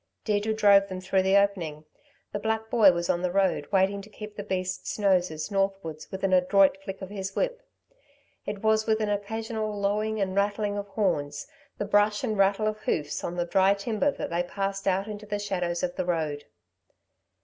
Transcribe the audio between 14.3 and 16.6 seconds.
they passed out into the shadows of the road.